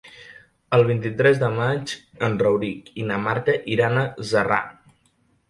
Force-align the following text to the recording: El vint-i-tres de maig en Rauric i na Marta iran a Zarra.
El 0.77 0.85
vint-i-tres 0.85 1.41
de 1.43 1.49
maig 1.59 1.93
en 2.29 2.39
Rauric 2.45 2.91
i 3.03 3.07
na 3.11 3.21
Marta 3.27 3.57
iran 3.77 4.01
a 4.01 4.09
Zarra. 4.33 4.61